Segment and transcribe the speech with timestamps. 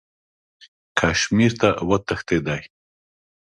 [0.99, 2.61] کشمیر ته وتښتېدی.